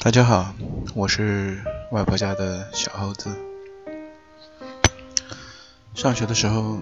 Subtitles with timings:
[0.00, 0.54] 大家好，
[0.94, 1.60] 我是
[1.90, 3.36] 外婆家的小猴子。
[5.92, 6.78] 上学的时候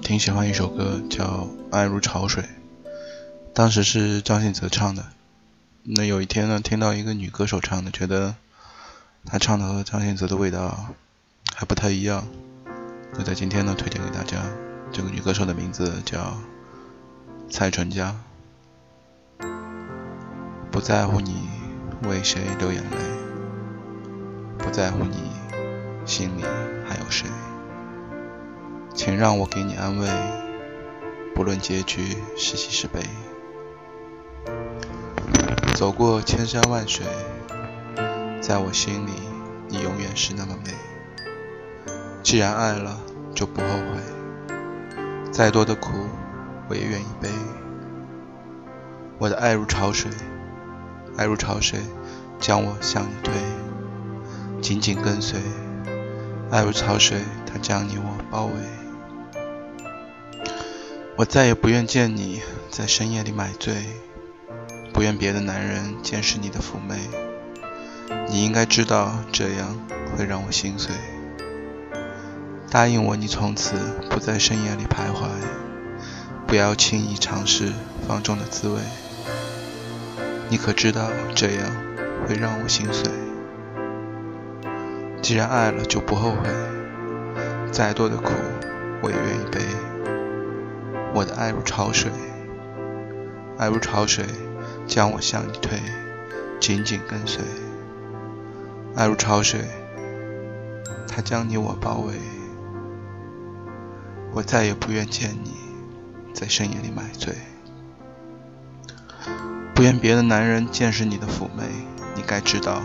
[0.00, 1.24] 挺喜欢一首歌，叫
[1.72, 2.44] 《爱如潮水》，
[3.52, 5.06] 当时是张信哲唱的。
[5.82, 8.36] 那有一天呢，听到一个女歌手唱的，觉得
[9.26, 10.86] 她唱的和张信哲的味道
[11.52, 12.28] 还不太一样。
[13.12, 14.40] 就在今天呢，推荐给大家，
[14.92, 16.38] 这个女歌手的名字叫
[17.50, 18.16] 蔡淳佳。
[20.70, 21.61] 不在乎你。
[22.08, 22.96] 为谁流眼泪？
[24.58, 25.30] 不在乎你
[26.04, 26.42] 心里
[26.84, 27.28] 还有谁？
[28.94, 30.08] 请让我给你安慰，
[31.34, 33.00] 不论结局是喜是悲。
[35.74, 37.06] 走过千山万水，
[38.40, 39.12] 在我心里，
[39.68, 40.72] 你永远是那么美。
[42.22, 43.00] 既然爱了，
[43.34, 44.02] 就不后悔。
[45.32, 45.92] 再多的苦，
[46.68, 47.28] 我也愿意背。
[49.18, 50.10] 我的爱如潮水。
[51.16, 51.80] 爱如潮水，
[52.40, 53.32] 将我向你推，
[54.60, 55.40] 紧紧跟随。
[56.50, 58.52] 爱如潮水，它将你我包围。
[61.16, 63.74] 我再也不愿见你在深夜里买醉，
[64.92, 66.96] 不愿别的男人见识你的妩媚。
[68.28, 69.78] 你应该知道，这样
[70.16, 70.94] 会让我心碎。
[72.70, 73.74] 答应我，你从此
[74.08, 75.28] 不在深夜里徘徊，
[76.46, 77.72] 不要轻易尝试
[78.08, 78.80] 放纵的滋味。
[80.52, 81.64] 你可知道这样
[82.28, 83.10] 会让我心碎？
[85.22, 86.40] 既然爱了就不后悔，
[87.72, 88.32] 再多的苦
[89.02, 89.60] 我也愿意背。
[91.14, 92.12] 我的爱如潮水，
[93.56, 94.26] 爱如潮水
[94.86, 95.78] 将我向你推，
[96.60, 97.42] 紧紧跟随。
[98.94, 99.62] 爱如潮水，
[101.08, 102.12] 它将你我包围。
[104.34, 105.54] 我再也不愿见你
[106.34, 107.32] 在深夜里买醉。
[109.74, 111.64] 不愿别的男人见识你的妩媚，
[112.14, 112.82] 你该知道，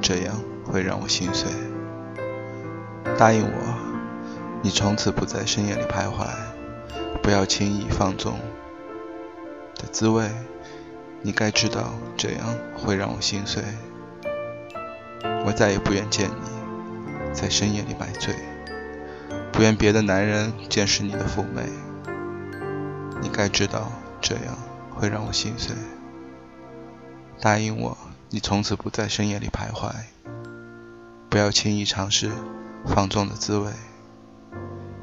[0.00, 1.50] 这样会让我心碎。
[3.18, 3.74] 答应我，
[4.62, 6.26] 你从此不在深夜里徘徊，
[7.22, 8.38] 不要轻易放纵
[9.74, 10.30] 的滋味，
[11.20, 12.40] 你该知道，这样
[12.74, 13.62] 会让我心碎。
[15.44, 18.34] 我再也不愿见你在深夜里买醉，
[19.52, 21.64] 不愿别的男人见识你的妩媚，
[23.20, 24.56] 你该知道，这样
[24.90, 25.74] 会让我心碎。
[27.40, 27.96] 答应我，
[28.28, 29.90] 你从此不在深夜里徘徊，
[31.30, 32.30] 不要轻易尝试
[32.84, 33.72] 放纵的滋味。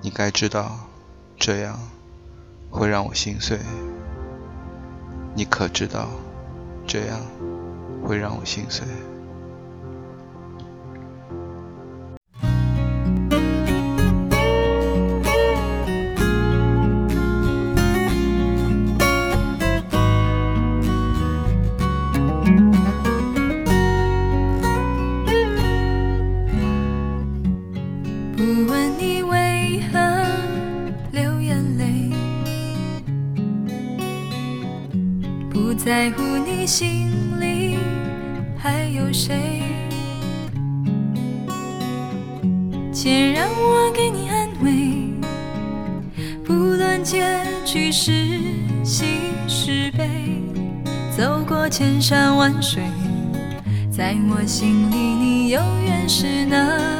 [0.00, 0.78] 你该知道，
[1.36, 1.76] 这样
[2.70, 3.58] 会让我心碎。
[5.34, 6.08] 你可知道，
[6.86, 7.20] 这样
[8.04, 8.86] 会让我心碎。
[35.82, 37.08] 在乎你心
[37.40, 37.78] 里
[38.58, 39.62] 还有谁？
[42.92, 45.08] 且让我给你安慰，
[46.44, 47.24] 不论结
[47.64, 48.12] 局是
[48.84, 49.06] 喜
[49.48, 50.06] 是悲，
[51.16, 52.82] 走过千山万水，
[53.90, 56.99] 在我心里你永远是那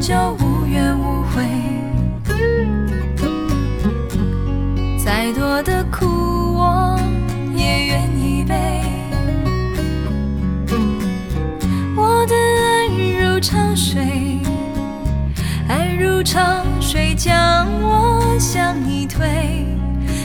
[0.00, 1.44] 就无怨无悔。
[5.04, 6.98] 再多的苦我
[7.54, 8.54] 也愿意背。
[11.96, 12.86] 我的爱
[13.20, 14.40] 如潮水
[15.68, 16.40] 爱如潮
[16.80, 19.66] 水将我向你推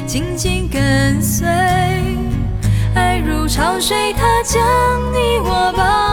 [0.05, 1.47] 紧紧跟随。
[2.93, 4.61] 爱如潮水它将
[5.11, 6.12] 你我包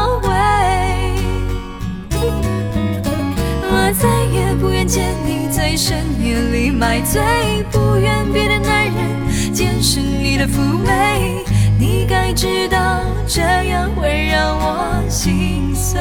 [5.70, 7.22] 在深夜里买醉，
[7.70, 11.44] 不愿别的男人见识你的妩媚。
[11.78, 16.00] 你该知道，这样会让我心碎。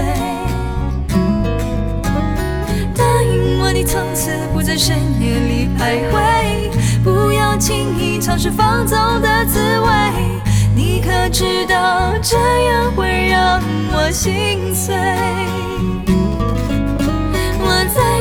[2.96, 9.92] 答应我，你从此不在深夜里徘徊，不要轻易尝试放纵的滋味。
[10.76, 13.62] 你可知道，这样会让
[13.94, 14.96] 我心碎？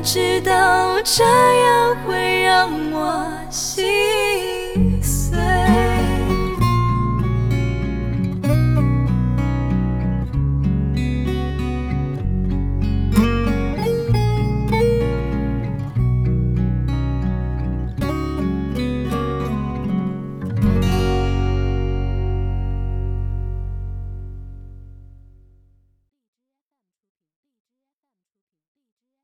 [0.00, 2.70] 知道，这样会让